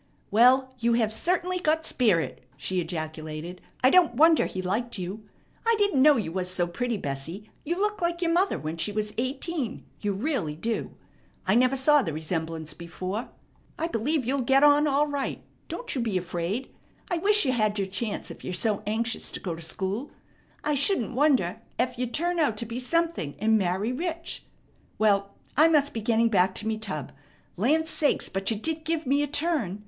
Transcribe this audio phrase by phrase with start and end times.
[0.31, 3.61] "Well, you certainly have got spirit," she ejaculated.
[3.83, 5.29] "I don't wonder he liked you.
[5.63, 8.91] I didn't know you was so pretty, Bessie; you look like your mother when she
[8.91, 10.95] was eighteen; you really do.
[11.45, 13.29] I never saw the resemblance before.
[13.77, 15.43] I believe you'll get on all right.
[15.67, 16.73] Don't you be afraid.
[17.11, 20.09] I wish you had your chance if you're so anxious to go to school.
[20.63, 24.47] I shouldn't wonder ef you'd turn out to be something and marry rich.
[24.97, 27.11] Well, I must be getting back to me tub.
[27.55, 29.79] Land sakes, but you did give me a turn.